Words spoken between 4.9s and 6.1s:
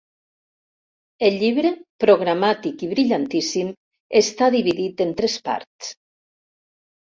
en tres parts.